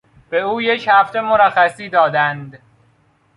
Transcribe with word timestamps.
به 0.29 0.39
او 0.41 0.61
یک 0.61 0.89
هفته 0.91 1.21
مرخصی 1.21 1.89
دادند. 1.89 2.57